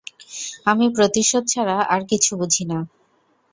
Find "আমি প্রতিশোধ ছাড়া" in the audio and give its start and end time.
0.65-1.77